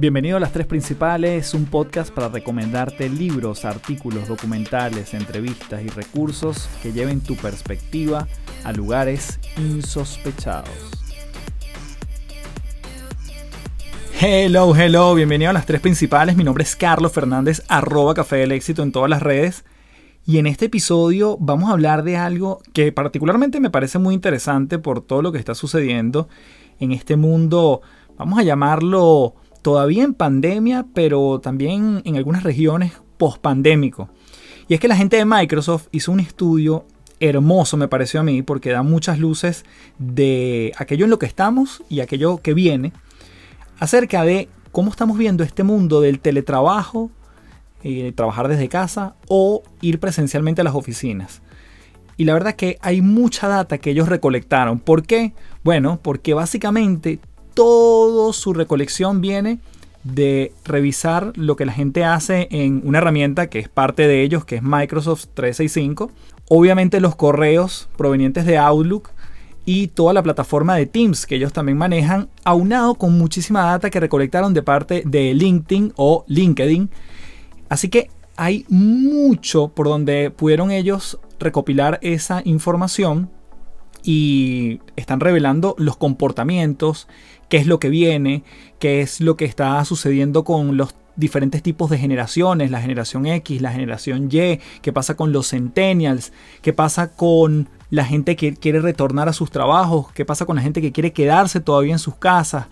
[0.00, 6.70] Bienvenido a Las Tres Principales, un podcast para recomendarte libros, artículos, documentales, entrevistas y recursos
[6.82, 8.26] que lleven tu perspectiva
[8.64, 10.70] a lugares insospechados.
[14.18, 16.34] Hello, hello, bienvenido a Las Tres Principales.
[16.34, 19.66] Mi nombre es Carlos Fernández, arroba Café del Éxito en todas las redes.
[20.24, 24.78] Y en este episodio vamos a hablar de algo que particularmente me parece muy interesante
[24.78, 26.30] por todo lo que está sucediendo
[26.78, 27.82] en este mundo,
[28.16, 34.08] vamos a llamarlo todavía en pandemia, pero también en algunas regiones post-pandémico.
[34.68, 36.84] Y es que la gente de Microsoft hizo un estudio
[37.20, 39.64] hermoso, me pareció a mí, porque da muchas luces
[39.98, 42.92] de aquello en lo que estamos y aquello que viene,
[43.78, 47.10] acerca de cómo estamos viendo este mundo del teletrabajo,
[47.82, 51.42] eh, trabajar desde casa o ir presencialmente a las oficinas.
[52.16, 54.78] Y la verdad que hay mucha data que ellos recolectaron.
[54.78, 55.32] ¿Por qué?
[55.64, 57.18] Bueno, porque básicamente
[57.54, 59.58] toda su recolección viene
[60.04, 64.44] de revisar lo que la gente hace en una herramienta que es parte de ellos,
[64.44, 66.10] que es Microsoft 365.
[66.48, 69.10] Obviamente los correos provenientes de Outlook
[69.64, 74.00] y toda la plataforma de Teams que ellos también manejan, aunado con muchísima data que
[74.00, 76.90] recolectaron de parte de LinkedIn o LinkedIn.
[77.68, 83.30] Así que hay mucho por donde pudieron ellos recopilar esa información
[84.02, 87.06] y están revelando los comportamientos,
[87.50, 88.44] qué es lo que viene,
[88.78, 93.60] qué es lo que está sucediendo con los diferentes tipos de generaciones, la generación X,
[93.60, 98.80] la generación Y, qué pasa con los centennials, qué pasa con la gente que quiere
[98.80, 102.14] retornar a sus trabajos, qué pasa con la gente que quiere quedarse todavía en sus
[102.14, 102.68] casas.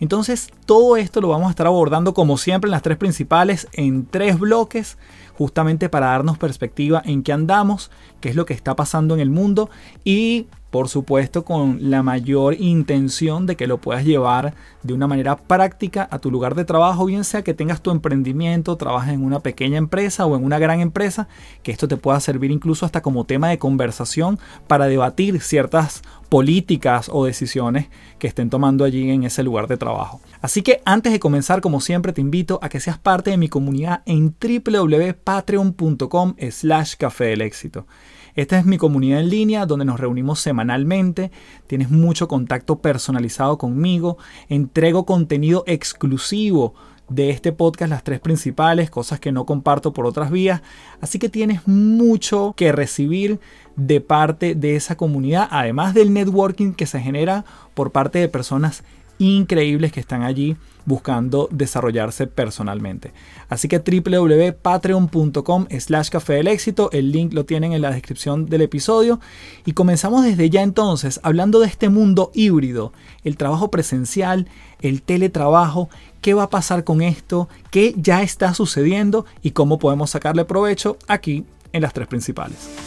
[0.00, 4.06] Entonces todo esto lo vamos a estar abordando como siempre en las tres principales, en
[4.06, 4.98] tres bloques,
[5.34, 9.30] justamente para darnos perspectiva en qué andamos, qué es lo que está pasando en el
[9.30, 9.68] mundo
[10.04, 15.36] y por supuesto con la mayor intención de que lo puedas llevar de una manera
[15.36, 19.40] práctica a tu lugar de trabajo, bien sea que tengas tu emprendimiento, trabajes en una
[19.40, 21.28] pequeña empresa o en una gran empresa,
[21.62, 27.10] que esto te pueda servir incluso hasta como tema de conversación para debatir ciertas políticas
[27.12, 27.88] o decisiones
[28.18, 30.22] que estén tomando allí en ese lugar de trabajo.
[30.40, 33.50] Así que antes de comenzar, como siempre, te invito a que seas parte de mi
[33.50, 37.86] comunidad en www.patreon.com slash café del éxito.
[38.34, 41.30] Esta es mi comunidad en línea donde nos reunimos semanalmente,
[41.66, 44.16] tienes mucho contacto personalizado conmigo,
[44.48, 46.74] entrego contenido exclusivo
[47.10, 50.62] de este podcast, las tres principales, cosas que no comparto por otras vías,
[51.02, 53.38] así que tienes mucho que recibir
[53.76, 57.44] de parte de esa comunidad, además del networking que se genera
[57.74, 58.82] por parte de personas
[59.18, 63.12] increíbles que están allí buscando desarrollarse personalmente.
[63.48, 68.62] Así que www.patreon.com slash café del éxito, el link lo tienen en la descripción del
[68.62, 69.20] episodio
[69.64, 72.92] y comenzamos desde ya entonces hablando de este mundo híbrido,
[73.24, 74.48] el trabajo presencial,
[74.80, 75.88] el teletrabajo,
[76.20, 80.96] qué va a pasar con esto, qué ya está sucediendo y cómo podemos sacarle provecho
[81.06, 82.81] aquí en las tres principales.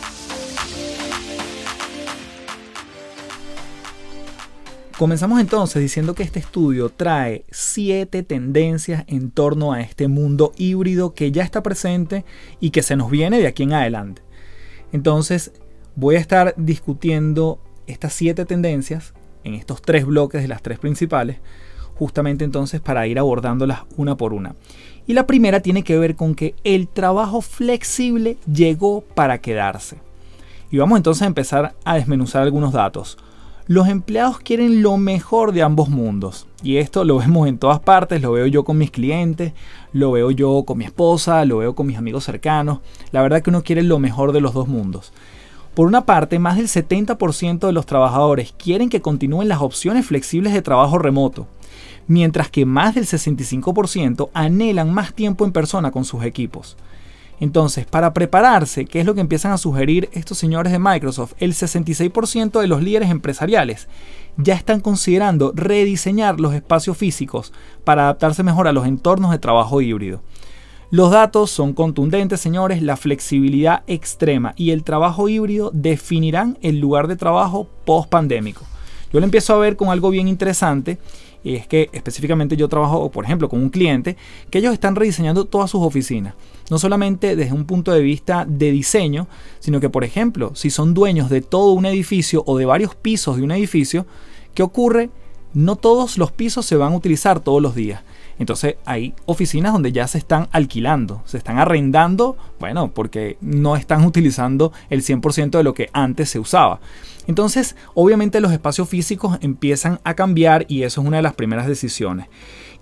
[4.98, 11.14] Comenzamos entonces diciendo que este estudio trae siete tendencias en torno a este mundo híbrido
[11.14, 12.24] que ya está presente
[12.62, 14.22] y que se nos viene de aquí en adelante.
[14.94, 15.52] Entonces
[15.98, 19.14] voy a estar discutiendo estas siete tendencias
[19.44, 21.40] en estos tres bloques de las tres principales,
[21.96, 24.56] justamente entonces para ir abordándolas una por una.
[25.06, 29.98] Y la primera tiene que ver con que el trabajo flexible llegó para quedarse.
[30.72, 33.18] Y vamos entonces a empezar a desmenuzar algunos datos.
[33.68, 36.46] Los empleados quieren lo mejor de ambos mundos.
[36.62, 39.54] Y esto lo vemos en todas partes, lo veo yo con mis clientes,
[39.92, 42.82] lo veo yo con mi esposa, lo veo con mis amigos cercanos.
[43.12, 45.14] La verdad que uno quiere lo mejor de los dos mundos.
[45.74, 50.54] Por una parte, más del 70% de los trabajadores quieren que continúen las opciones flexibles
[50.54, 51.48] de trabajo remoto,
[52.08, 56.78] mientras que más del 65% anhelan más tiempo en persona con sus equipos.
[57.40, 61.34] Entonces, para prepararse, ¿qué es lo que empiezan a sugerir estos señores de Microsoft?
[61.40, 63.88] El 66% de los líderes empresariales
[64.38, 67.54] ya están considerando rediseñar los espacios físicos
[67.84, 70.22] para adaptarse mejor a los entornos de trabajo híbrido.
[70.92, 77.08] Los datos son contundentes, señores, la flexibilidad extrema y el trabajo híbrido definirán el lugar
[77.08, 78.62] de trabajo post pandémico.
[79.12, 80.98] Yo lo empiezo a ver con algo bien interesante
[81.46, 84.18] y es que específicamente yo trabajo, por ejemplo, con un cliente
[84.50, 86.34] que ellos están rediseñando todas sus oficinas.
[86.70, 89.28] No solamente desde un punto de vista de diseño,
[89.60, 93.38] sino que, por ejemplo, si son dueños de todo un edificio o de varios pisos
[93.38, 94.08] de un edificio,
[94.56, 95.12] ¿qué ocurre?
[95.56, 98.04] no todos los pisos se van a utilizar todos los días.
[98.38, 104.04] Entonces hay oficinas donde ya se están alquilando, se están arrendando, bueno, porque no están
[104.04, 106.80] utilizando el 100% de lo que antes se usaba.
[107.28, 111.68] Entonces, obviamente los espacios físicos empiezan a cambiar y eso es una de las primeras
[111.68, 112.28] decisiones.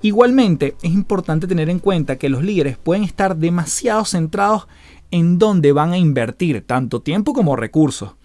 [0.02, 4.68] Igualmente, es importante tener en cuenta que los líderes pueden estar demasiado centrados
[5.12, 8.16] en dónde van a invertir tanto tiempo como recursos.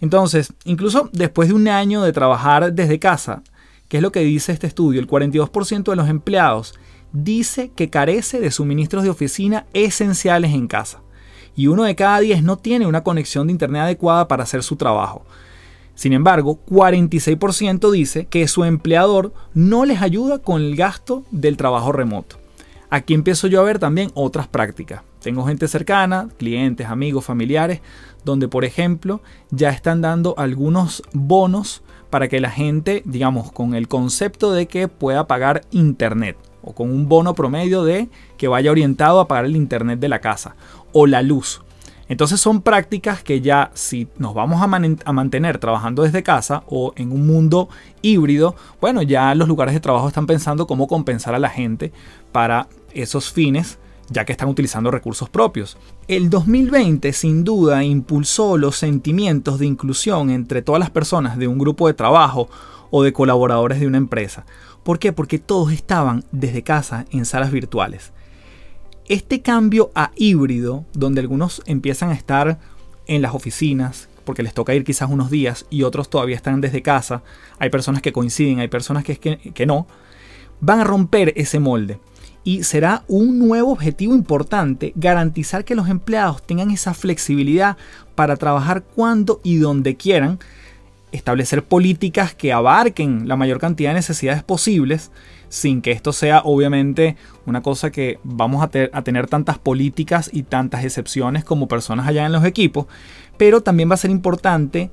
[0.00, 3.42] Entonces, incluso después de un año de trabajar desde casa,
[3.90, 6.74] que es lo que dice este estudio, el 42% de los empleados
[7.12, 11.00] dice que carece de suministros de oficina esenciales en casa.
[11.56, 14.76] Y uno de cada 10 no tiene una conexión de internet adecuada para hacer su
[14.76, 15.26] trabajo.
[15.96, 21.90] Sin embargo, 46% dice que su empleador no les ayuda con el gasto del trabajo
[21.90, 22.36] remoto.
[22.90, 25.02] Aquí empiezo yo a ver también otras prácticas.
[25.20, 27.80] Tengo gente cercana, clientes, amigos, familiares,
[28.24, 29.20] donde por ejemplo
[29.50, 34.88] ya están dando algunos bonos para que la gente, digamos, con el concepto de que
[34.88, 39.56] pueda pagar internet o con un bono promedio de que vaya orientado a pagar el
[39.56, 40.56] internet de la casa
[40.92, 41.62] o la luz.
[42.08, 47.12] Entonces son prácticas que ya si nos vamos a, mantener trabajando desde casa o en
[47.12, 47.68] un mundo
[48.02, 51.92] híbrido, bueno, ya los lugares de trabajo están pensando cómo compensar a la gente
[52.32, 53.78] para esos fines
[54.10, 55.78] ya que están utilizando recursos propios.
[56.08, 61.58] El 2020 sin duda impulsó los sentimientos de inclusión entre todas las personas de un
[61.58, 62.48] grupo de trabajo
[62.90, 64.44] o de colaboradores de una empresa.
[64.82, 65.12] ¿Por qué?
[65.12, 68.12] Porque todos estaban desde casa en salas virtuales.
[69.06, 72.58] Este cambio a híbrido, donde algunos empiezan a estar
[73.06, 76.82] en las oficinas, porque les toca ir quizás unos días y otros todavía están desde
[76.82, 77.22] casa,
[77.58, 79.86] hay personas que coinciden, hay personas que, que, no,
[80.60, 81.98] van a romper ese molde.
[82.42, 87.76] Y será un nuevo objetivo importante garantizar que los empleados tengan esa flexibilidad
[88.14, 90.38] para trabajar cuando y donde quieran,
[91.12, 95.10] establecer políticas que abarquen la mayor cantidad de necesidades posibles
[95.50, 100.84] sin que esto sea obviamente una cosa que vamos a, tener tantas políticas y tantas
[100.84, 102.86] excepciones como personas allá en los equipos,
[103.36, 104.90] pero también va a ser importante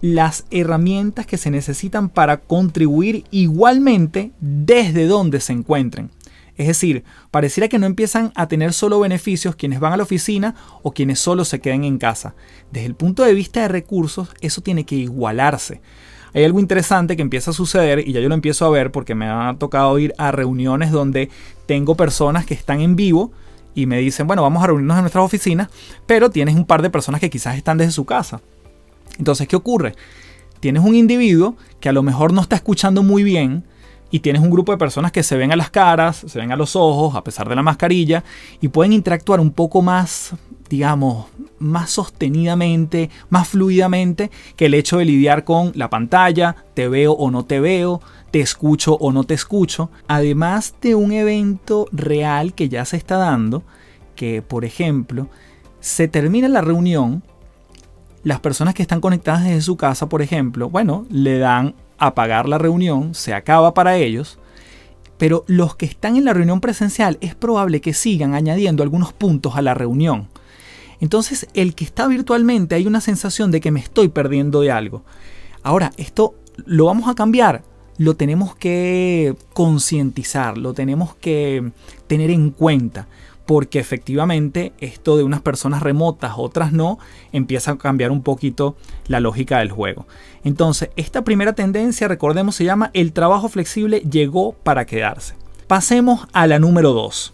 [0.00, 6.10] las herramientas que se necesitan para contribuir igualmente desde donde se encuentren.
[6.56, 10.54] Es decir, pareciera que no empiezan a tener solo beneficios quienes van a la oficina
[10.82, 12.34] o quienes solo se queden en casa.
[12.70, 15.80] Desde el punto de vista de recursos, eso tiene que igualarse
[16.34, 19.14] hay algo interesante que empieza a suceder y ya yo lo empiezo a ver porque
[19.14, 21.30] me ha tocado ir a reuniones donde
[21.66, 23.30] tengo personas que están en vivo
[23.72, 25.68] y me dicen, bueno, vamos a reunirnos en nuestras oficinas,
[26.06, 28.40] pero tienes un par de personas que quizás están desde su casa.
[29.18, 29.94] Entonces, ¿qué ocurre?
[30.58, 33.64] Tienes un individuo que a lo mejor no está escuchando muy bien,
[34.14, 36.56] y tienes un grupo de personas que se ven a las caras, se ven a
[36.56, 38.22] los ojos, a pesar de la mascarilla,
[38.60, 40.36] y pueden interactuar un poco más,
[40.70, 41.26] digamos,
[41.58, 47.32] más sostenidamente, más fluidamente que el hecho de lidiar con la pantalla, te veo o
[47.32, 48.00] no te veo,
[48.30, 53.16] te escucho o no te escucho, además de un evento real que ya se está
[53.16, 53.64] dando,
[54.14, 55.26] que por ejemplo,
[55.80, 57.24] se termina la reunión,
[58.22, 62.58] las personas que están conectadas desde su casa, por ejemplo, bueno, le dan apagar la
[62.58, 64.38] reunión, se acaba para ellos,
[65.18, 69.56] pero los que están en la reunión presencial es probable que sigan añadiendo algunos puntos
[69.56, 70.28] a la reunión.
[71.00, 75.02] Entonces, el que está virtualmente hay una sensación de que me estoy perdiendo de algo.
[75.62, 77.62] Ahora, esto lo vamos a cambiar.
[77.96, 81.72] Lo tenemos que concientizar, lo tenemos que
[82.06, 83.06] tener en cuenta
[83.46, 86.98] porque efectivamente esto de unas personas remotas, otras no,
[87.32, 88.76] empieza a cambiar un poquito
[89.06, 90.06] la lógica del juego.
[90.44, 95.34] Entonces, esta primera tendencia, recordemos, se llama el trabajo flexible llegó para quedarse.
[95.66, 97.32] Pasemos a la número 2.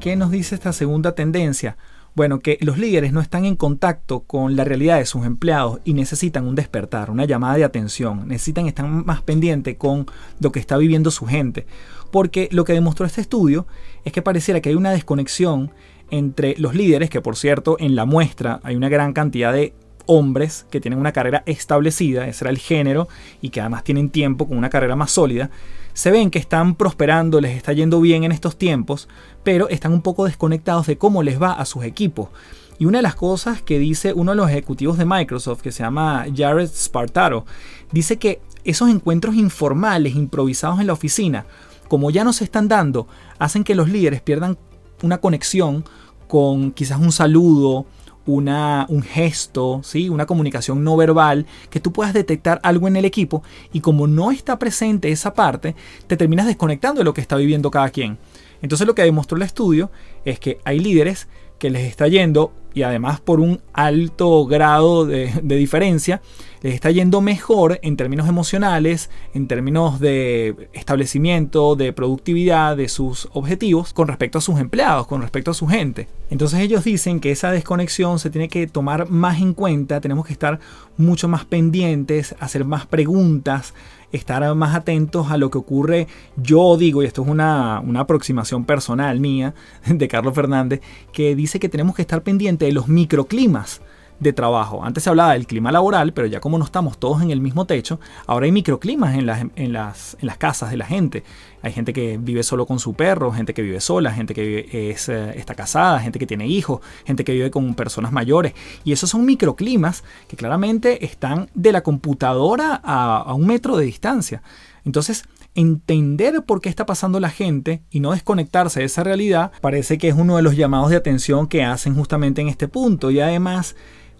[0.00, 1.76] ¿Qué nos dice esta segunda tendencia?
[2.14, 5.94] Bueno, que los líderes no están en contacto con la realidad de sus empleados y
[5.94, 10.06] necesitan un despertar, una llamada de atención, necesitan estar más pendientes con
[10.40, 11.66] lo que está viviendo su gente
[12.10, 13.66] porque lo que demostró este estudio
[14.04, 15.70] es que pareciera que hay una desconexión
[16.10, 19.74] entre los líderes, que por cierto en la muestra hay una gran cantidad de
[20.06, 23.08] hombres que tienen una carrera establecida, ese era el género,
[23.42, 25.50] y que además tienen tiempo con una carrera más sólida,
[25.92, 29.08] se ven que están prosperando, les está yendo bien en estos tiempos,
[29.44, 32.30] pero están un poco desconectados de cómo les va a sus equipos.
[32.78, 35.82] Y una de las cosas que dice uno de los ejecutivos de Microsoft, que se
[35.82, 37.44] llama Jared Spartaro,
[37.92, 41.46] dice que esos encuentros informales, improvisados en la oficina,
[41.88, 44.58] como ya no se están dando, hacen que los líderes pierdan
[45.02, 45.84] una conexión
[46.26, 47.86] con quizás un saludo,
[48.26, 50.08] una, un gesto, ¿sí?
[50.08, 53.42] una comunicación no verbal, que tú puedas detectar algo en el equipo
[53.72, 55.74] y como no está presente esa parte,
[56.06, 58.18] te terminas desconectando de lo que está viviendo cada quien.
[58.60, 59.90] Entonces lo que demostró el estudio
[60.24, 61.28] es que hay líderes
[61.58, 66.22] que les está yendo y además por un alto grado de, diferencia,
[66.62, 73.28] les está yendo mejor en términos emocionales, en términos de establecimiento, de productividad, de sus
[73.32, 76.06] objetivos con respecto a sus empleados, con respecto a su gente.
[76.30, 80.32] Entonces ellos dicen que esa desconexión se tiene que tomar más en cuenta, tenemos que
[80.32, 80.60] estar
[80.96, 83.74] mucho más pendientes, hacer más preguntas,
[84.12, 86.06] estar más atentos a lo que ocurre.
[86.36, 89.54] Yo digo, y esto es una, una aproximación personal mía
[89.86, 90.80] de Carlos Fernández,
[91.12, 93.80] que dice que tenemos que estar pendientes de los microclimas
[94.20, 94.84] de trabajo.
[94.84, 97.64] Antes se hablaba del clima laboral, pero ya como no estamos todos en el mismo
[97.66, 101.24] techo, ahora hay microclimas en las, en las, en las casas de la gente.
[101.62, 105.08] Hay gente que vive solo con su perro, gente que vive sola, gente que es,
[105.08, 108.54] eh, está casada, gente que tiene hijos, gente que vive con personas mayores.
[108.84, 114.42] Y esos son microclimas que claramente están de la computadora a un metro de distancia.
[114.84, 119.98] Entonces, entender por qué está pasando la gente y no desconectarse de esa realidad parece
[119.98, 123.10] que es uno de los llamados de atención que hacen justamente en este punto.
[123.10, 123.74] Y además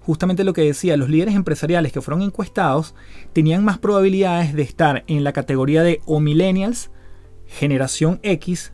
[0.09, 2.95] justamente lo que decía, los líderes empresariales que fueron encuestados
[3.35, 6.91] tenían más probabilidades de estar en la categoría de o millennials,
[7.45, 8.73] generación X,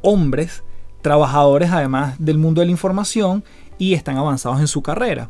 [0.00, 0.62] hombres,
[1.02, 3.42] trabajadores además del mundo de la información
[3.78, 5.28] y están avanzados en su carrera.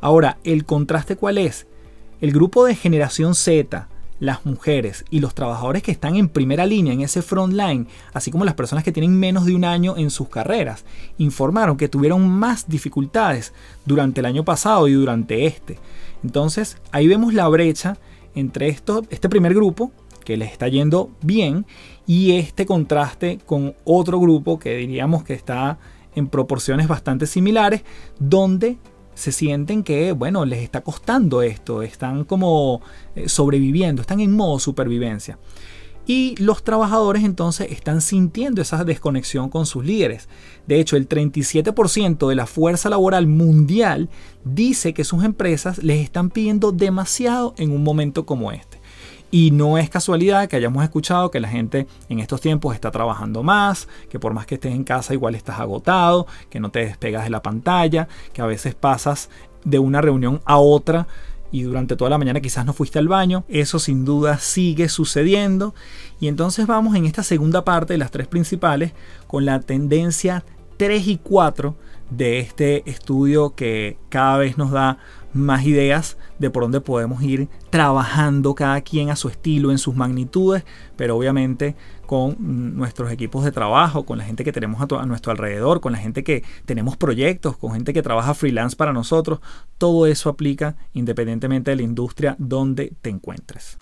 [0.00, 1.66] Ahora, ¿el contraste cuál es?
[2.22, 6.92] El grupo de generación Z, las mujeres y los trabajadores que están en primera línea
[6.92, 10.10] en ese front line, así como las personas que tienen menos de un año en
[10.10, 10.84] sus carreras,
[11.18, 13.52] informaron que tuvieron más dificultades
[13.84, 15.78] durante el año pasado y durante este.
[16.24, 17.98] Entonces, ahí vemos la brecha
[18.34, 19.92] entre este primer grupo,
[20.24, 21.64] que les está yendo bien,
[22.06, 25.78] y este contraste con otro grupo que diríamos que está
[26.14, 27.82] en proporciones bastante similares,
[28.18, 28.76] donde
[29.18, 32.80] se sienten que, bueno, les está costando esto, están como
[33.16, 35.38] eh, sobreviviendo, están en modo supervivencia.
[36.06, 40.28] Y los trabajadores entonces están sintiendo esa desconexión con sus líderes.
[40.68, 44.08] De hecho, el 37% de la fuerza laboral mundial
[44.44, 48.77] dice que sus empresas les están pidiendo demasiado en un momento como este.
[49.30, 53.42] Y no es casualidad que hayamos escuchado que la gente en estos tiempos está trabajando
[53.42, 57.24] más, que por más que estés en casa igual estás agotado, que no te despegas
[57.24, 59.28] de la pantalla, que a veces pasas
[59.64, 61.06] de una reunión a otra
[61.50, 63.44] y durante toda la mañana quizás no fuiste al baño.
[63.48, 65.74] Eso sin duda sigue sucediendo.
[66.20, 68.92] Y entonces vamos en esta segunda parte de las tres principales
[69.26, 70.44] con la tendencia
[70.76, 71.74] 3 y 4
[72.10, 74.98] de este estudio que cada vez nos da
[75.38, 79.94] más ideas de por dónde podemos ir trabajando cada quien a su estilo, en sus
[79.94, 80.64] magnitudes,
[80.96, 81.76] pero obviamente
[82.06, 85.98] con nuestros equipos de trabajo, con la gente que tenemos a, nuestro alrededor, con la
[85.98, 89.40] gente que tenemos proyectos, con gente que trabaja freelance para nosotros.
[89.76, 93.78] Todo eso aplica independientemente de la industria donde te encuentres.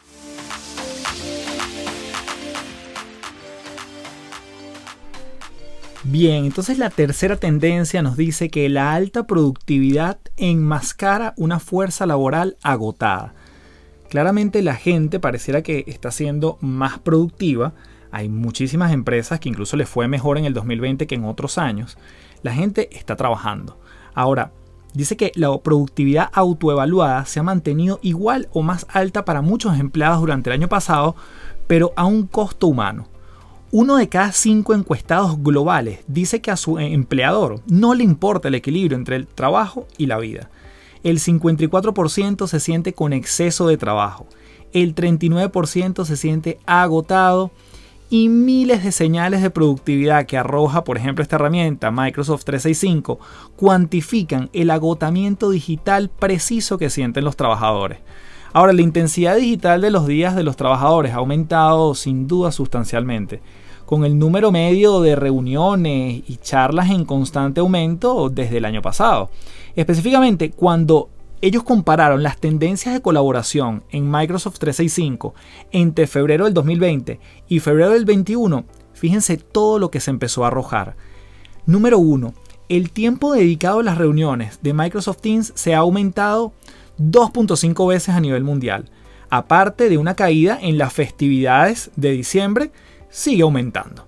[6.09, 12.57] Bien, entonces la tercera tendencia nos dice que la alta productividad enmascara una fuerza laboral
[12.63, 13.35] agotada.
[14.09, 17.73] Claramente la gente pareciera que está siendo más productiva.
[18.13, 21.99] Hay muchísimas empresas que incluso les fue mejor en el 2020 que en otros años.
[22.45, 23.77] La gente está trabajando.
[24.15, 24.53] Ahora,
[24.95, 30.21] dice que la productividad autoevaluada se ha mantenido igual o más alta para muchos empleados
[30.21, 31.17] durante el año pasado,
[31.67, 33.09] pero a un costo humano.
[33.73, 38.55] Uno de cada cinco encuestados globales dice que a su empleador no le importa el
[38.55, 40.51] equilibrio entre el trabajo y la vida.
[41.03, 44.27] El 54% se siente con exceso de trabajo.
[44.73, 47.51] El 39% se siente agotado
[48.09, 53.19] y miles de señales de productividad que arroja, por ejemplo, esta herramienta Microsoft 365,
[53.57, 57.99] cuantifican el agotamiento digital preciso que sienten los trabajadores.
[58.53, 63.41] Ahora, la intensidad digital de los días de los trabajadores ha aumentado sin duda sustancialmente,
[63.85, 69.31] con el número medio de reuniones y charlas en constante aumento desde el año pasado.
[69.77, 71.11] Específicamente, cuando
[71.43, 75.35] ellos compararon las tendencias de colaboración en Microsoft 365
[75.71, 80.49] entre febrero del 2020 y febrero del 2021, fíjense todo lo que se empezó a
[80.49, 80.97] arrojar.
[81.67, 82.33] Número 1.
[82.69, 86.53] El tiempo dedicado a las reuniones de Microsoft Teams se ha aumentado
[86.99, 88.91] 2.5 veces a nivel mundial.
[89.29, 92.71] Aparte de una caída en las festividades de diciembre,
[93.11, 94.07] sigue aumentando.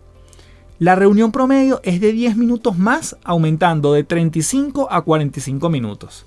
[0.79, 6.25] La reunión promedio es de 10 minutos más, aumentando de 35 a 45 minutos.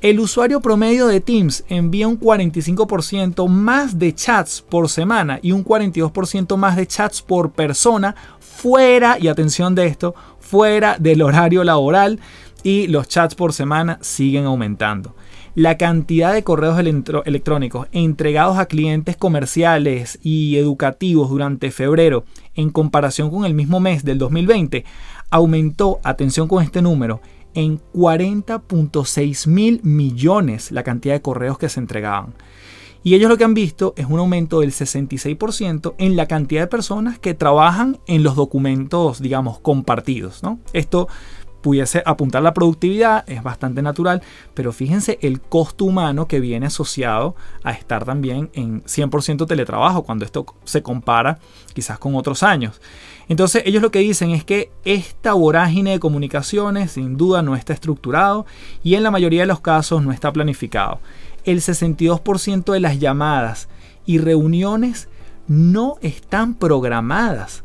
[0.00, 5.64] El usuario promedio de Teams envía un 45% más de chats por semana y un
[5.64, 12.20] 42% más de chats por persona fuera, y atención de esto, fuera del horario laboral
[12.62, 15.14] y los chats por semana siguen aumentando
[15.56, 23.30] la cantidad de correos electrónicos entregados a clientes comerciales y educativos durante febrero en comparación
[23.30, 24.84] con el mismo mes del 2020
[25.30, 27.22] aumentó, atención con este número,
[27.54, 32.34] en 40.6 mil millones la cantidad de correos que se entregaban.
[33.02, 36.66] Y ellos lo que han visto es un aumento del 66% en la cantidad de
[36.66, 40.42] personas que trabajan en los documentos, digamos, compartidos.
[40.42, 40.58] ¿no?
[40.74, 41.08] Esto
[41.66, 44.22] pudiese apuntar la productividad, es bastante natural,
[44.54, 50.24] pero fíjense el costo humano que viene asociado a estar también en 100% teletrabajo, cuando
[50.24, 51.40] esto se compara
[51.74, 52.80] quizás con otros años.
[53.28, 57.72] Entonces ellos lo que dicen es que esta vorágine de comunicaciones sin duda no está
[57.72, 58.46] estructurado
[58.84, 61.00] y en la mayoría de los casos no está planificado.
[61.42, 63.68] El 62% de las llamadas
[64.04, 65.08] y reuniones
[65.48, 67.64] no están programadas.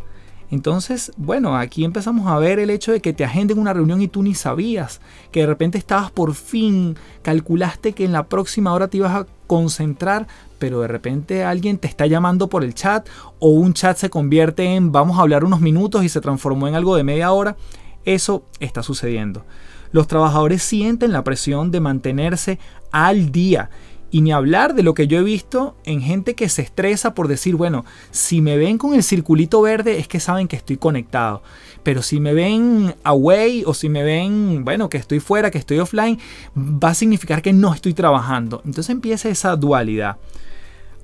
[0.52, 4.10] Entonces, bueno, aquí empezamos a ver el hecho de que te agenden una reunión y
[4.10, 5.00] tú ni sabías,
[5.32, 9.28] que de repente estabas por fin, calculaste que en la próxima hora te ibas a
[9.48, 10.28] concentrar,
[10.60, 13.08] pero de repente alguien te está llamando por el chat
[13.40, 16.76] o un chat se convierte en vamos a hablar unos minutos y se transformó en
[16.76, 17.56] algo de media hora.
[18.04, 19.46] Eso está sucediendo.
[19.94, 22.60] Los trabajadores sienten la presión de mantenerse
[22.92, 23.70] al día
[24.12, 27.30] y ni hablar de lo que yo he visto en gente que se estresa por
[27.30, 31.42] decir, bueno, si me ven con el circulito verde es que saben que estoy conectado.
[31.84, 35.80] Pero si me ven away o si me ven, bueno, que estoy fuera, que estoy
[35.80, 36.20] offline,
[36.56, 38.62] va a significar que no estoy trabajando.
[38.66, 40.18] Entonces empieza esa dualidad.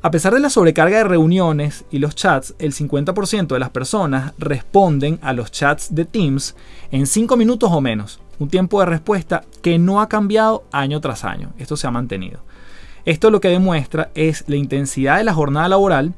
[0.01, 4.33] A pesar de la sobrecarga de reuniones y los chats, el 50% de las personas
[4.37, 6.55] responden a los chats de Teams
[6.91, 8.19] en 5 minutos o menos.
[8.37, 11.53] Un tiempo de respuesta que no ha cambiado año tras año.
[11.57, 12.41] Esto se ha mantenido.
[13.07, 16.13] Esto lo que demuestra es la intensidad de la jornada laboral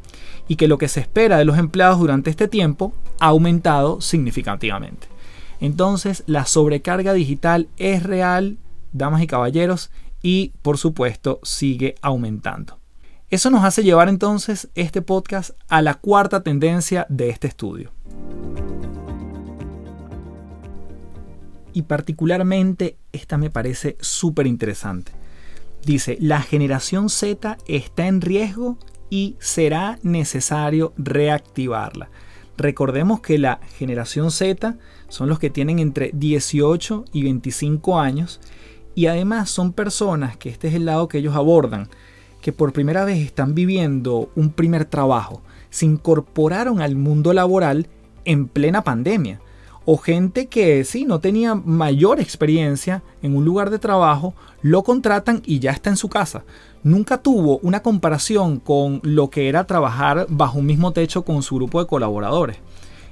[0.47, 5.07] y que lo que se espera de los empleados durante este tiempo ha aumentado significativamente.
[5.61, 8.57] Entonces, la sobrecarga digital es real,
[8.91, 9.91] damas y caballeros,
[10.23, 12.79] y por supuesto sigue aumentando.
[13.29, 17.91] Eso nos hace llevar entonces este podcast a la cuarta tendencia de este estudio.
[21.71, 25.18] Y particularmente esta me parece súper interesante.
[25.85, 28.77] Dice, la generación Z está en riesgo
[29.09, 32.09] y será necesario reactivarla.
[32.57, 38.41] Recordemos que la generación Z son los que tienen entre 18 y 25 años
[38.95, 41.89] y además son personas, que este es el lado que ellos abordan,
[42.41, 47.87] que por primera vez están viviendo un primer trabajo, se incorporaron al mundo laboral
[48.25, 49.39] en plena pandemia
[49.91, 55.41] o gente que sí, no tenía mayor experiencia en un lugar de trabajo, lo contratan
[55.47, 56.43] y ya está en su casa.
[56.83, 61.55] Nunca tuvo una comparación con lo que era trabajar bajo un mismo techo con su
[61.55, 62.57] grupo de colaboradores.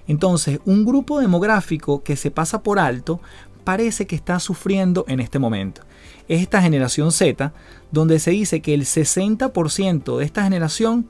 [0.08, 3.22] Entonces, un grupo demográfico que se pasa por alto
[3.64, 5.82] parece que está sufriendo en este momento.
[6.28, 7.54] Es esta generación Z,
[7.92, 11.08] donde se dice que el 60% de esta generación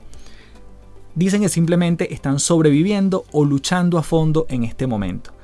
[1.14, 5.36] dicen que simplemente están sobreviviendo o luchando a fondo en este momento.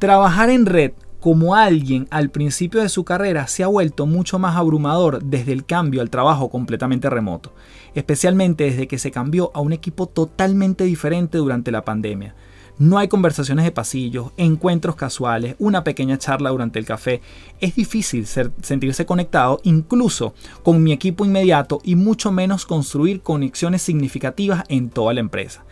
[0.00, 4.56] Trabajar en red como alguien al principio de su carrera se ha vuelto mucho más
[4.56, 7.52] abrumador desde el cambio al trabajo completamente remoto,
[7.94, 12.34] especialmente desde que se cambió a un equipo totalmente diferente durante la pandemia.
[12.78, 17.20] No hay conversaciones de pasillos, encuentros casuales, una pequeña charla durante el café.
[17.60, 20.32] Es difícil sentirse conectado incluso
[20.62, 25.62] con mi equipo inmediato y mucho menos construir conexiones significativas en toda la empresa.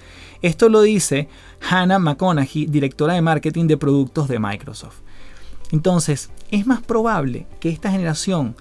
[0.43, 1.29] Esto lo dice
[1.69, 5.01] Hannah McConaughey, directora de marketing de productos de Microsoft.
[5.73, 8.57] Entonces, es más probable que esta generación,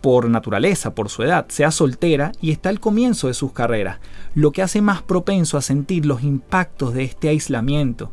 [0.00, 4.00] por naturaleza, por su edad, sea soltera y está al comienzo de sus carreras,
[4.34, 8.10] lo que hace más propenso a sentir los impactos de este aislamiento,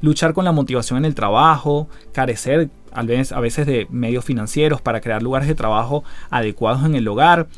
[0.00, 3.02] luchar con la motivación en el trabajo, carecer a
[3.40, 7.48] veces de medios financieros para crear lugares de trabajo adecuados en el hogar,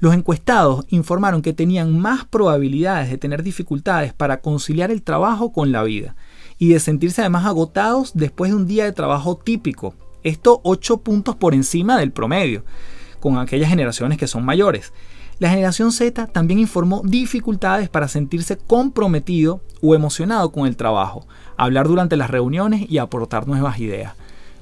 [0.00, 5.72] los encuestados informaron que tenían más probabilidades de tener dificultades para conciliar el trabajo con
[5.72, 6.16] la vida
[6.58, 9.94] y de sentirse además agotados después de un día de trabajo típico.
[10.22, 12.64] Esto 8 puntos por encima del promedio,
[13.20, 14.92] con aquellas generaciones que son mayores.
[15.38, 21.88] La generación Z también informó dificultades para sentirse comprometido o emocionado con el trabajo, hablar
[21.88, 24.14] durante las reuniones y aportar nuevas ideas.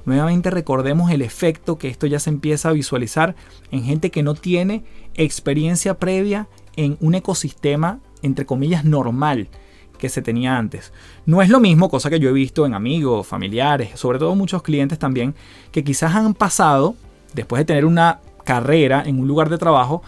[0.05, 3.35] Nuevamente recordemos el efecto que esto ya se empieza a visualizar
[3.71, 4.83] en gente que no tiene
[5.23, 9.49] experiencia previa en un ecosistema, entre comillas, normal
[9.97, 10.93] que se tenía antes.
[11.25, 14.63] No es lo mismo, cosa que yo he visto en amigos, familiares, sobre todo muchos
[14.63, 15.35] clientes también,
[15.71, 16.95] que quizás han pasado,
[17.33, 20.01] después de tener una carrera en un lugar de trabajo,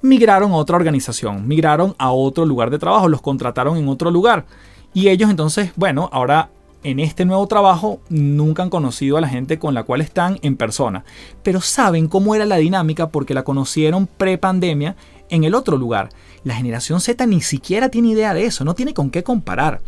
[0.00, 4.46] migraron a otra organización, migraron a otro lugar de trabajo, los contrataron en otro lugar.
[4.94, 6.50] Y ellos entonces, bueno, ahora
[6.82, 10.56] en este nuevo trabajo nunca han conocido a la gente con la cual están en
[10.56, 11.04] persona,
[11.42, 14.96] pero saben cómo era la dinámica porque la conocieron pre-pandemia
[15.28, 16.10] en el otro lugar.
[16.44, 19.80] La generación Z ni siquiera tiene idea de eso, no tiene con qué comparar.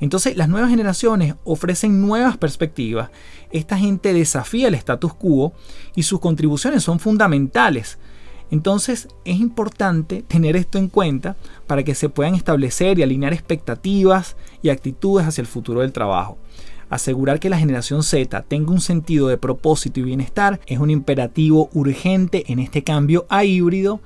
[0.00, 3.10] Entonces las nuevas generaciones ofrecen nuevas perspectivas,
[3.50, 5.52] esta gente desafía el status quo
[5.94, 7.98] y sus contribuciones son fundamentales.
[8.54, 11.36] Entonces es importante tener esto en cuenta
[11.66, 16.38] para que se puedan establecer y alinear expectativas y actitudes hacia el futuro del trabajo.
[16.88, 21.68] Asegurar que la generación Z tenga un sentido de propósito y bienestar es un imperativo
[21.72, 23.98] urgente en este cambio a híbrido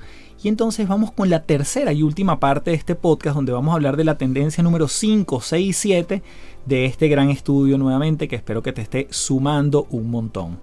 [0.43, 3.75] y entonces vamos con la tercera y última parte de este podcast donde vamos a
[3.75, 6.23] hablar de la tendencia número 5, 6 y 7
[6.65, 10.59] de este gran estudio nuevamente que espero que te esté sumando un montón.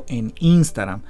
[0.07, 1.01] en Instagram.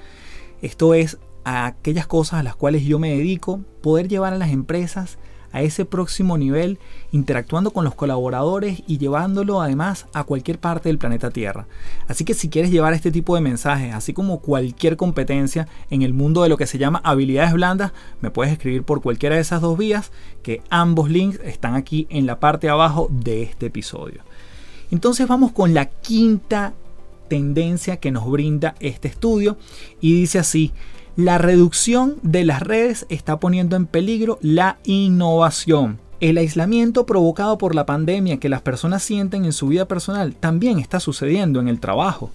[0.62, 5.20] Esto es aquellas cosas a las cuales yo me dedico, poder llevar a las empresas
[5.54, 6.80] a ese próximo nivel,
[7.12, 11.68] interactuando con los colaboradores y llevándolo además a cualquier parte del planeta Tierra.
[12.08, 16.14] Así que si quieres llevar este tipo de mensajes, así como cualquier competencia en el
[16.14, 19.62] mundo de lo que se llama habilidades blandas, me puedes escribir por cualquiera de esas
[19.62, 20.12] dos vías,
[20.42, 24.22] que ambos links están aquí en la parte de abajo de este episodio.
[24.92, 26.74] Entonces vamos con la quinta
[27.28, 29.58] tendencia que nos brinda este estudio
[30.02, 30.72] y dice así,
[31.16, 36.00] la reducción de las redes está poniendo en peligro la innovación.
[36.20, 40.80] El aislamiento provocado por la pandemia que las personas sienten en su vida personal también
[40.80, 42.32] está sucediendo en el trabajo.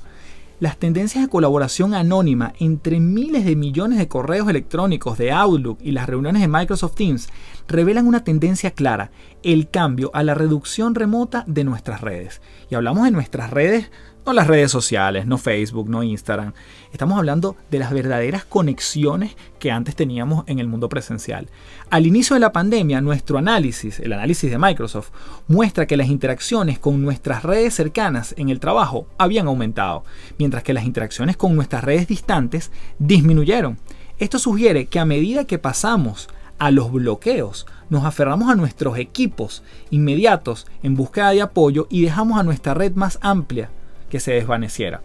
[0.61, 5.93] Las tendencias de colaboración anónima entre miles de millones de correos electrónicos de Outlook y
[5.93, 7.29] las reuniones de Microsoft Teams
[7.67, 9.11] revelan una tendencia clara,
[9.43, 12.41] el cambio a la reducción remota de nuestras redes.
[12.71, 13.91] Y hablamos de nuestras redes
[14.29, 16.53] no las redes sociales, no Facebook, no Instagram.
[16.93, 21.49] Estamos hablando de las verdaderas conexiones que antes teníamos en el mundo presencial.
[21.89, 25.13] Al inicio de la pandemia, nuestro análisis, el análisis de Microsoft,
[25.47, 30.05] muestra que las interacciones con nuestras redes cercanas en el trabajo habían aumentado,
[30.39, 33.79] mientras que las interacciones con nuestras redes distantes disminuyeron.
[34.19, 39.63] Esto sugiere que a medida que pasamos a los bloqueos, nos aferramos a nuestros equipos
[39.89, 43.71] inmediatos en búsqueda de apoyo y dejamos a nuestra red más amplia
[44.09, 45.03] que se desvaneciera.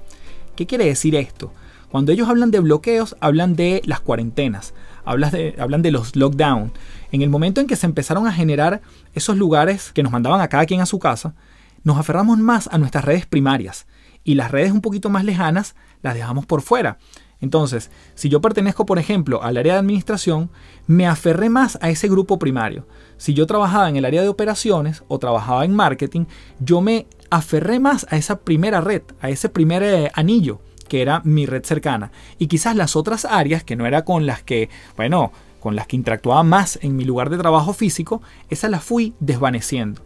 [0.56, 1.52] ¿Qué quiere decir esto?
[1.90, 4.74] Cuando ellos hablan de bloqueos, hablan de las cuarentenas,
[5.06, 6.72] hablan de, hablan de los lockdowns.
[7.12, 8.82] En el momento en que se empezaron a generar
[9.14, 11.36] esos lugares que nos mandaban a cada quien a su casa,
[11.84, 13.86] nos aferramos más a nuestras redes primarias
[14.24, 16.98] y las redes un poquito más lejanas las dejamos por fuera.
[17.42, 20.50] Entonces, si yo pertenezco, por ejemplo, al área de administración,
[20.88, 22.88] me aferré más a ese grupo primario.
[23.18, 26.26] Si yo trabajaba en el área de operaciones o trabajaba en marketing,
[26.60, 31.22] yo me aferré más a esa primera red, a ese primer eh, anillo que era
[31.24, 32.12] mi red cercana.
[32.38, 35.96] Y quizás las otras áreas, que no era con las que, bueno, con las que
[35.96, 40.04] interactuaba más en mi lugar de trabajo físico, esas las fui desvaneciendo.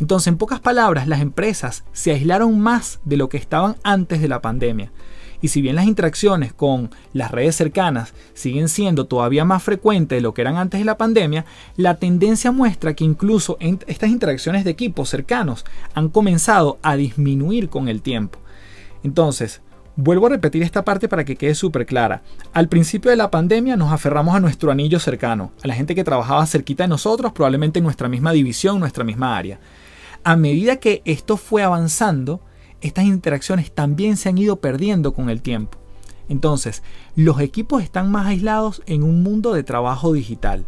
[0.00, 4.28] Entonces, en pocas palabras, las empresas se aislaron más de lo que estaban antes de
[4.28, 4.90] la pandemia.
[5.44, 10.22] Y si bien las interacciones con las redes cercanas siguen siendo todavía más frecuentes de
[10.22, 11.44] lo que eran antes de la pandemia,
[11.76, 17.88] la tendencia muestra que incluso estas interacciones de equipos cercanos han comenzado a disminuir con
[17.88, 18.38] el tiempo.
[19.02, 19.60] Entonces,
[19.96, 22.22] Vuelvo a repetir esta parte para que quede súper clara.
[22.52, 26.02] Al principio de la pandemia nos aferramos a nuestro anillo cercano, a la gente que
[26.02, 29.60] trabajaba cerquita de nosotros, probablemente en nuestra misma división, nuestra misma área.
[30.24, 32.40] A medida que esto fue avanzando,
[32.84, 35.78] estas interacciones también se han ido perdiendo con el tiempo.
[36.28, 36.82] Entonces,
[37.16, 40.64] los equipos están más aislados en un mundo de trabajo digital.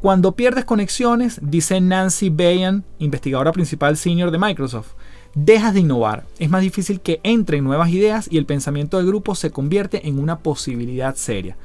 [0.00, 4.92] Cuando pierdes conexiones, dice Nancy Bayan, investigadora principal senior de Microsoft,
[5.34, 6.24] dejas de innovar.
[6.38, 10.18] Es más difícil que entren nuevas ideas y el pensamiento de grupo se convierte en
[10.18, 11.56] una posibilidad seria.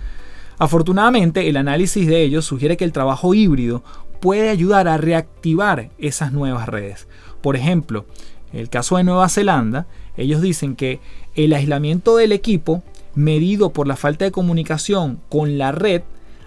[0.57, 3.83] Afortunadamente, el análisis de ellos sugiere que el trabajo híbrido
[4.19, 7.07] puede ayudar a reactivar esas nuevas redes.
[7.41, 8.05] Por ejemplo,
[8.53, 10.99] el caso de Nueva Zelanda, ellos dicen que
[11.35, 12.83] el aislamiento del equipo,
[13.15, 16.03] medido por la falta de comunicación con la red,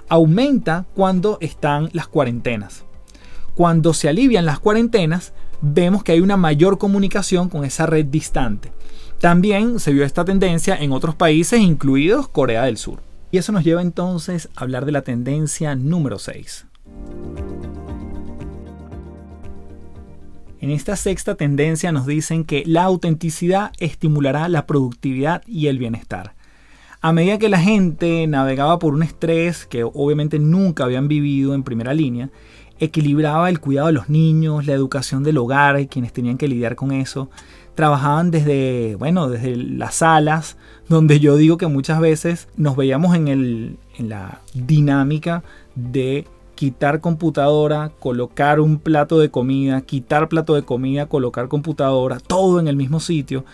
[0.09, 2.85] aumenta cuando están las cuarentenas.
[3.55, 8.73] Cuando se alivian las cuarentenas, vemos que hay una mayor comunicación con esa red distante.
[9.21, 13.01] También se vio esta tendencia en otros países, incluidos Corea del Sur.
[13.31, 16.67] Y eso nos lleva entonces a hablar de la tendencia número 6.
[20.67, 26.35] En esta sexta tendencia nos dicen que la autenticidad estimulará la productividad y el bienestar.
[27.01, 31.63] A medida que la gente navegaba por un estrés que obviamente nunca habían vivido en
[31.63, 32.31] primera línea,
[32.81, 36.75] equilibraba el cuidado de los niños, la educación del hogar, y quienes tenían que lidiar
[36.75, 37.31] con eso,
[37.77, 40.57] trabajaban desde, bueno, desde las salas,
[40.89, 45.45] donde yo digo que muchas veces nos veíamos en, en la dinámica
[45.77, 46.27] de
[46.57, 52.67] quitar computadora, colocar un plato de comida, quitar plato de comida, colocar computadora, todo en
[52.67, 53.45] el mismo sitio.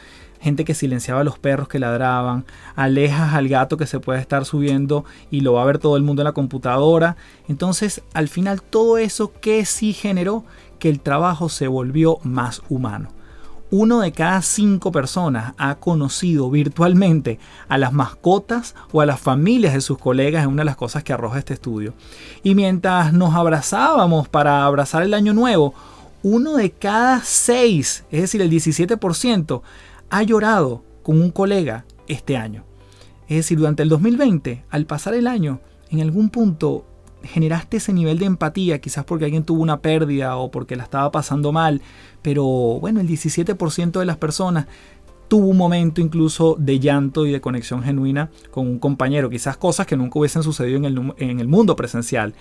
[0.41, 4.45] Gente que silenciaba a los perros que ladraban, alejas al gato que se puede estar
[4.45, 7.17] subiendo y lo va a ver todo el mundo en la computadora.
[7.49, 10.45] Entonces, al final, todo eso que sí generó
[10.79, 13.11] que el trabajo se volvió más humano
[13.73, 19.73] uno de cada cinco personas ha conocido virtualmente a las mascotas o a las familias
[19.73, 21.95] de sus colegas, es una de las cosas que arroja este estudio.
[22.43, 25.73] Y mientras nos abrazábamos para abrazar el año nuevo,
[26.23, 29.63] uno de cada seis, es decir, el 17%,
[30.11, 32.65] ha llorado con un colega este año.
[33.27, 36.85] Es decir, durante el 2020, al pasar el año, en algún punto
[37.25, 41.11] generaste ese nivel de empatía, quizás porque alguien tuvo una pérdida o porque la estaba
[41.11, 41.83] pasando mal,
[42.23, 44.67] pero bueno, el 17% de las personas
[45.29, 49.87] tuvo un momento incluso de llanto y de conexión genuina con un compañero, quizás cosas
[49.87, 52.35] que nunca hubiesen sucedido en el, en el mundo presencial.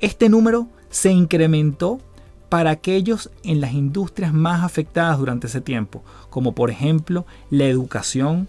[0.00, 2.00] Este número se incrementó
[2.48, 8.48] para aquellos en las industrias más afectadas durante ese tiempo, como por ejemplo la educación,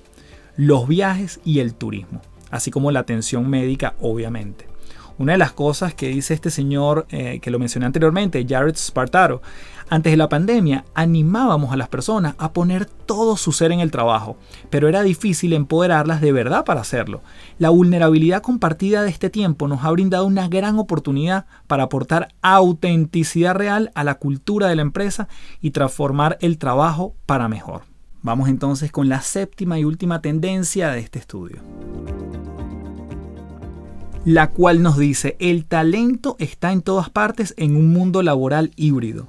[0.57, 4.72] los viajes y el turismo, así como la atención médica obviamente.
[5.19, 9.43] Una de las cosas que dice este señor eh, que lo mencioné anteriormente, Jared Spartaro,
[9.89, 13.91] antes de la pandemia animábamos a las personas a poner todo su ser en el
[13.91, 14.37] trabajo,
[14.71, 17.21] pero era difícil empoderarlas de verdad para hacerlo.
[17.59, 23.53] La vulnerabilidad compartida de este tiempo nos ha brindado una gran oportunidad para aportar autenticidad
[23.53, 25.27] real a la cultura de la empresa
[25.61, 27.83] y transformar el trabajo para mejor.
[28.23, 31.61] Vamos entonces con la séptima y última tendencia de este estudio
[34.25, 39.27] la cual nos dice, el talento está en todas partes en un mundo laboral híbrido.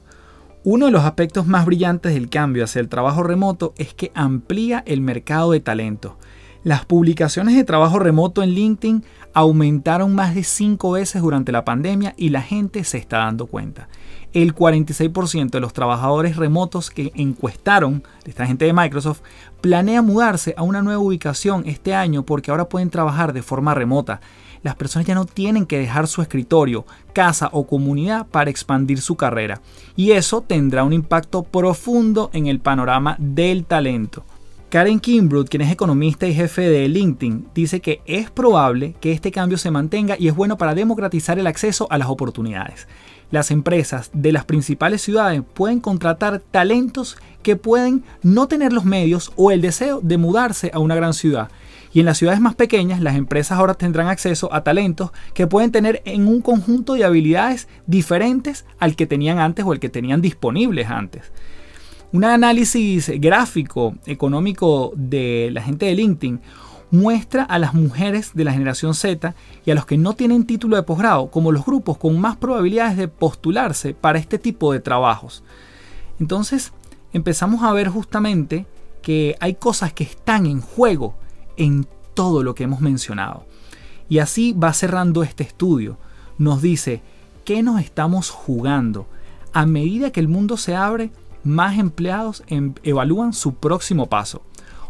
[0.62, 4.82] Uno de los aspectos más brillantes del cambio hacia el trabajo remoto es que amplía
[4.86, 6.16] el mercado de talento.
[6.62, 9.04] Las publicaciones de trabajo remoto en LinkedIn
[9.34, 13.88] aumentaron más de 5 veces durante la pandemia y la gente se está dando cuenta.
[14.32, 19.20] El 46% de los trabajadores remotos que encuestaron, esta gente de Microsoft,
[19.60, 24.20] planea mudarse a una nueva ubicación este año porque ahora pueden trabajar de forma remota
[24.64, 29.14] las personas ya no tienen que dejar su escritorio, casa o comunidad para expandir su
[29.14, 29.60] carrera.
[29.94, 34.24] Y eso tendrá un impacto profundo en el panorama del talento.
[34.70, 39.30] Karen Kimbrough, quien es economista y jefe de LinkedIn, dice que es probable que este
[39.30, 42.88] cambio se mantenga y es bueno para democratizar el acceso a las oportunidades.
[43.30, 49.30] Las empresas de las principales ciudades pueden contratar talentos que pueden no tener los medios
[49.36, 51.50] o el deseo de mudarse a una gran ciudad
[51.94, 55.70] y en las ciudades más pequeñas, las empresas ahora tendrán acceso a talentos que pueden
[55.70, 60.20] tener en un conjunto de habilidades diferentes al que tenían antes o el que tenían
[60.20, 61.32] disponibles antes.
[62.10, 66.40] Un análisis gráfico económico de la gente de LinkedIn
[66.90, 70.74] muestra a las mujeres de la generación Z y a los que no tienen título
[70.74, 75.44] de posgrado como los grupos con más probabilidades de postularse para este tipo de trabajos.
[76.18, 76.72] Entonces
[77.12, 78.66] empezamos a ver justamente
[79.00, 81.14] que hay cosas que están en juego
[81.56, 83.46] en todo lo que hemos mencionado.
[84.08, 85.98] Y así va cerrando este estudio.
[86.38, 87.02] Nos dice,
[87.44, 89.06] ¿qué nos estamos jugando?
[89.52, 91.10] A medida que el mundo se abre,
[91.42, 94.42] más empleados em, evalúan su próximo paso.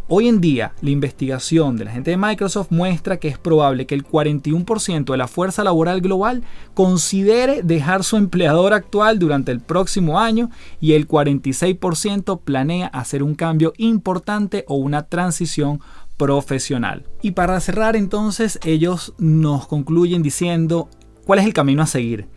[0.06, 3.94] Hoy en día, la investigación de la gente de Microsoft muestra que es probable que
[3.94, 10.20] el 41% de la fuerza laboral global considere dejar su empleador actual durante el próximo
[10.20, 15.80] año y el 46% planea hacer un cambio importante o una transición
[16.16, 17.04] profesional.
[17.22, 20.88] Y para cerrar entonces ellos nos concluyen diciendo
[21.24, 22.28] cuál es el camino a seguir.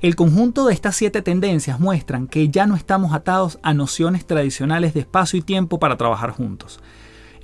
[0.00, 4.94] El conjunto de estas siete tendencias muestran que ya no estamos atados a nociones tradicionales
[4.94, 6.80] de espacio y tiempo para trabajar juntos.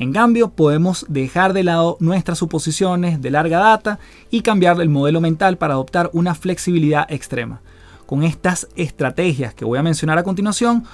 [0.01, 3.99] En cambio, podemos dejar de lado nuestras suposiciones de larga data
[4.31, 7.63] y cambiar el modelo mental para adoptar una flexibilidad extrema.
[8.07, 10.85] Con estas estrategias que voy a mencionar a continuación,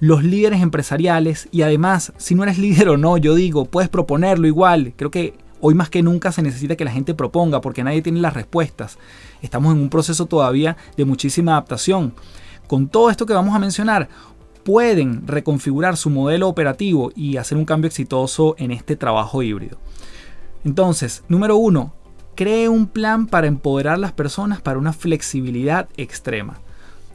[0.00, 4.46] los líderes empresariales y además, si no eres líder o no, yo digo, puedes proponerlo
[4.46, 4.94] igual.
[4.96, 8.20] Creo que hoy más que nunca se necesita que la gente proponga porque nadie tiene
[8.20, 8.98] las respuestas.
[9.42, 12.14] Estamos en un proceso todavía de muchísima adaptación.
[12.66, 14.08] Con todo esto que vamos a mencionar,
[14.64, 19.78] pueden reconfigurar su modelo operativo y hacer un cambio exitoso en este trabajo híbrido.
[20.64, 21.92] Entonces, número uno,
[22.36, 26.60] cree un plan para empoderar a las personas para una flexibilidad extrema.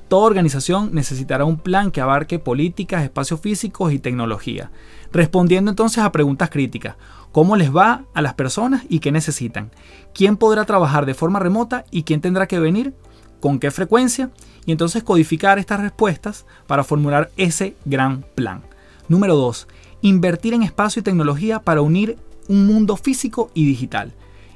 [0.07, 4.71] Toda organización necesitará un plan que abarque políticas, espacios físicos y tecnología,
[5.11, 6.95] respondiendo entonces a preguntas críticas.
[7.31, 9.71] ¿Cómo les va a las personas y qué necesitan?
[10.13, 12.93] ¿Quién podrá trabajar de forma remota y quién tendrá que venir?
[13.39, 14.29] ¿Con qué frecuencia?
[14.65, 18.61] Y entonces codificar estas respuestas para formular ese gran plan.
[19.07, 19.67] Número 2.
[20.01, 24.13] Invertir en espacio y tecnología para unir un mundo físico y digital.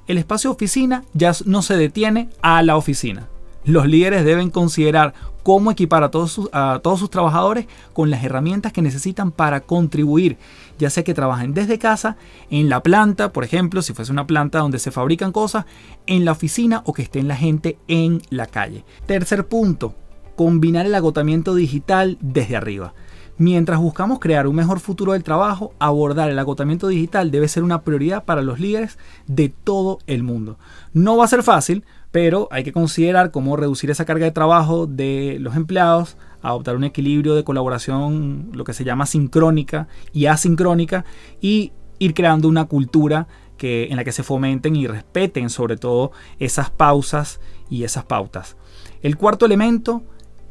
[0.07, 3.27] El espacio oficina ya no se detiene a la oficina.
[3.65, 8.23] Los líderes deben considerar cómo equipar a todos, sus, a todos sus trabajadores con las
[8.23, 10.37] herramientas que necesitan para contribuir,
[10.77, 12.17] ya sea que trabajen desde casa,
[12.49, 15.65] en la planta, por ejemplo, si fuese una planta donde se fabrican cosas,
[16.05, 18.85] en la oficina o que estén la gente en la calle.
[19.05, 19.95] Tercer punto,
[20.35, 22.93] combinar el agotamiento digital desde arriba.
[23.37, 27.83] Mientras buscamos crear un mejor futuro del trabajo, abordar el agotamiento digital debe ser una
[27.83, 28.97] prioridad para los líderes
[29.27, 30.57] de todo el mundo.
[30.91, 34.87] No va a ser fácil, pero hay que considerar cómo reducir esa carga de trabajo
[34.87, 41.05] de los empleados, adoptar un equilibrio de colaboración, lo que se llama sincrónica y asincrónica,
[41.41, 46.11] y ir creando una cultura que, en la que se fomenten y respeten sobre todo
[46.39, 48.55] esas pausas y esas pautas.
[49.01, 50.03] El cuarto elemento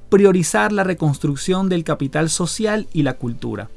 [0.09, 3.69] priorizar la reconstrucción del capital social y la cultura.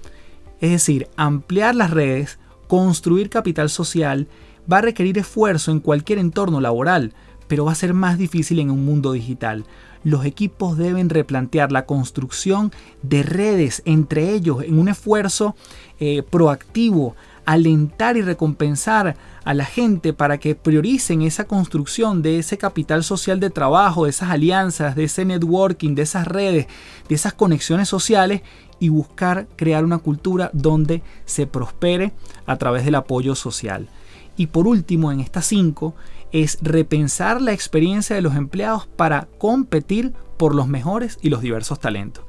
[0.60, 4.28] Es decir, ampliar las redes, construir capital social,
[4.72, 7.14] va a requerir esfuerzo en cualquier entorno laboral,
[7.52, 9.66] pero va a ser más difícil en un mundo digital.
[10.06, 15.58] Los equipos deben replantear la construcción de redes entre ellos en un esfuerzo
[16.00, 22.58] eh, proactivo alentar y recompensar a la gente para que prioricen esa construcción de ese
[22.58, 26.68] capital social de trabajo, de esas alianzas, de ese networking, de esas redes,
[27.10, 28.44] de esas conexiones sociales
[28.80, 32.14] y buscar crear una cultura donde se prospere
[32.46, 33.90] a través del apoyo social.
[34.38, 35.94] Y por último, en estas cinco,
[36.32, 41.80] es repensar la experiencia de los empleados para competir por los mejores y los diversos
[41.80, 42.26] talentos.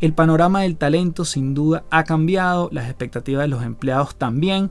[0.00, 4.70] El panorama del talento sin duda ha cambiado, las expectativas de los empleados también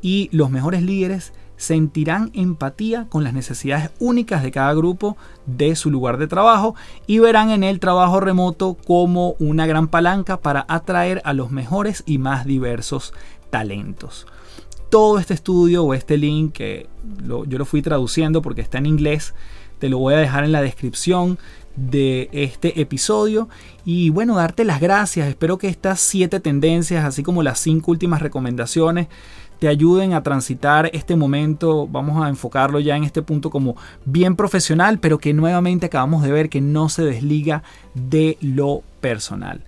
[0.00, 5.16] y los mejores líderes sentirán empatía con las necesidades únicas de cada grupo
[5.46, 6.74] de su lugar de trabajo
[7.06, 12.02] y verán en el trabajo remoto como una gran palanca para atraer a los mejores
[12.04, 13.14] y más diversos
[13.50, 14.26] talentos.
[14.92, 16.86] Todo este estudio o este link que
[17.26, 19.32] yo lo fui traduciendo porque está en inglés,
[19.78, 21.38] te lo voy a dejar en la descripción
[21.76, 23.48] de este episodio.
[23.86, 25.28] Y bueno darte las gracias.
[25.28, 29.08] Espero que estas siete tendencias así como las cinco últimas recomendaciones
[29.60, 31.88] te ayuden a transitar este momento.
[31.88, 36.32] Vamos a enfocarlo ya en este punto como bien profesional pero que nuevamente acabamos de
[36.32, 37.62] ver que no se desliga
[37.94, 39.64] de lo personal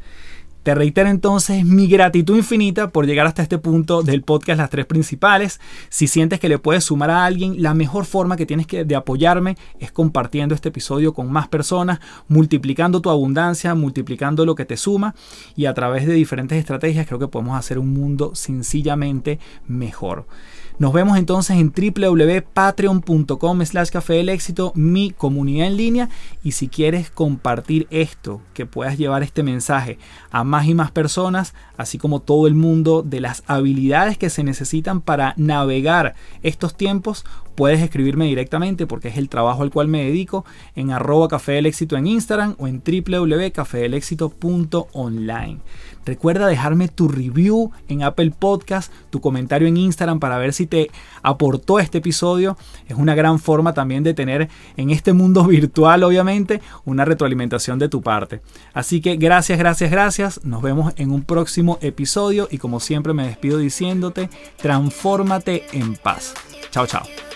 [0.64, 4.86] te reitero entonces mi gratitud infinita por llegar hasta este punto del podcast Las Tres
[4.86, 5.60] Principales.
[5.90, 8.96] Si sientes que le puedes sumar a alguien, la mejor forma que tienes que, de
[8.96, 14.78] apoyarme es compartiendo este episodio con más personas, multiplicando tu abundancia, multiplicando lo que te
[14.78, 15.14] suma
[15.54, 20.26] y a través de diferentes estrategias creo que podemos hacer un mundo sencillamente mejor.
[20.76, 26.08] Nos vemos entonces en www.patreon.com slash café del éxito, mi comunidad en línea.
[26.42, 29.98] Y si quieres compartir esto, que puedas llevar este mensaje
[30.32, 34.42] a más y más personas, así como todo el mundo de las habilidades que se
[34.42, 40.04] necesitan para navegar estos tiempos, puedes escribirme directamente porque es el trabajo al cual me
[40.04, 45.60] dedico en arroba café del éxito en Instagram o en www.cafedelexito.online.
[46.04, 50.90] Recuerda dejarme tu review en Apple Podcast, tu comentario en Instagram para ver si te
[51.22, 52.56] aportó este episodio.
[52.88, 57.88] Es una gran forma también de tener en este mundo virtual, obviamente, una retroalimentación de
[57.88, 58.40] tu parte.
[58.72, 60.44] Así que gracias, gracias, gracias.
[60.44, 66.34] Nos vemos en un próximo episodio y como siempre me despido diciéndote, transfórmate en paz.
[66.70, 67.33] Chao, chao.